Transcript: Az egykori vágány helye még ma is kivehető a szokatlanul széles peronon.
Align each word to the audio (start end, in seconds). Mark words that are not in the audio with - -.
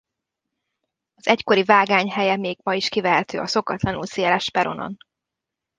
Az 1.13 1.27
egykori 1.27 1.63
vágány 1.63 2.09
helye 2.11 2.37
még 2.37 2.59
ma 2.63 2.73
is 2.75 2.89
kivehető 2.89 3.39
a 3.39 3.47
szokatlanul 3.47 4.05
széles 4.05 4.49
peronon. 4.51 4.97